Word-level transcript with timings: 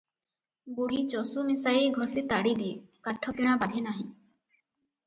ବୁଢ଼ୀ 0.77 1.01
ଚଷୁ 1.15 1.43
ମିଶାଇ 1.51 1.85
ଘଷି 1.99 2.25
ତାଡ଼ି 2.33 2.55
ଦିଏ, 2.63 2.73
କାଠ 3.09 3.37
କିଣା 3.39 3.57
ବାଧେ 3.67 3.87
ନାହିଁ। 3.91 4.09